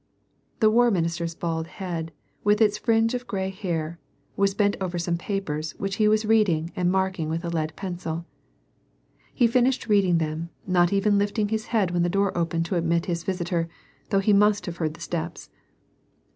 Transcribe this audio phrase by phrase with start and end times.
[0.61, 2.11] The war minister's bald head,
[2.43, 3.99] with its fringe of gray hair,
[4.35, 8.25] was bent over some papers which he was reading and markini^ ^th a lead pencil.
[9.31, 13.05] He finished reading tliem, not even lift hia head when the door opened to admit
[13.05, 13.69] his visitor,
[14.09, 15.51] though he must have heard the steps.